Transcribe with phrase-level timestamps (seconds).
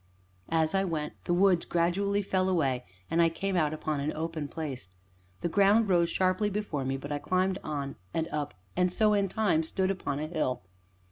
[0.49, 4.47] As I went, the woods gradually fell away, and I came out upon an open
[4.47, 4.89] place.
[5.41, 9.27] The ground rose sharply before me, but I climbed on and up and so, in
[9.27, 10.63] time, stood upon a hill.